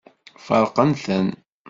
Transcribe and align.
Feṛqen-ten. 0.45 1.27